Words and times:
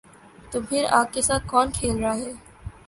تو 0.51 0.57
پھر 0.69 0.83
آگ 0.91 1.05
کے 1.13 1.21
ساتھ 1.21 1.47
کون 1.47 1.67
کھیل 1.71 1.97
رہا 2.03 2.15
ہے؟ 2.15 2.31